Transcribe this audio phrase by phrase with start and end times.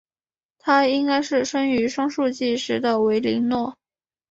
[0.57, 3.77] 她应该是生于双树纪时的维林诺。